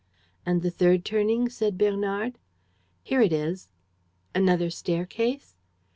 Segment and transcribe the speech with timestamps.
[0.47, 2.39] "And the third turning?" said Bernard.
[3.03, 3.69] "Here it is."
[4.33, 5.53] "Another staircase?"